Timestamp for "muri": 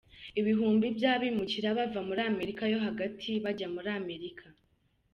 2.07-2.21, 3.75-3.89